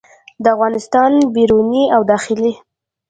د 0.43 0.45
افغانستان 0.55 1.09
د 1.17 1.21
بیروني 1.33 1.83
او 1.95 2.01
داخلي 2.11 2.53